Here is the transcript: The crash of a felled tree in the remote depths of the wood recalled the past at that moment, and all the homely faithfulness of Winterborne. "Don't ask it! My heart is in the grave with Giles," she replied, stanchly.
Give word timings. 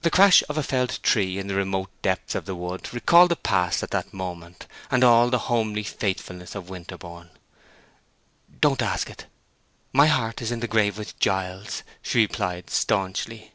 The 0.00 0.10
crash 0.10 0.42
of 0.48 0.56
a 0.56 0.62
felled 0.62 0.98
tree 1.02 1.36
in 1.38 1.46
the 1.46 1.54
remote 1.54 1.90
depths 2.00 2.34
of 2.34 2.46
the 2.46 2.54
wood 2.54 2.88
recalled 2.94 3.30
the 3.30 3.36
past 3.36 3.82
at 3.82 3.90
that 3.90 4.14
moment, 4.14 4.66
and 4.90 5.04
all 5.04 5.28
the 5.28 5.40
homely 5.52 5.82
faithfulness 5.82 6.54
of 6.54 6.70
Winterborne. 6.70 7.28
"Don't 8.62 8.80
ask 8.80 9.10
it! 9.10 9.26
My 9.92 10.06
heart 10.06 10.40
is 10.40 10.50
in 10.50 10.60
the 10.60 10.66
grave 10.66 10.96
with 10.96 11.18
Giles," 11.18 11.82
she 12.00 12.20
replied, 12.20 12.70
stanchly. 12.70 13.52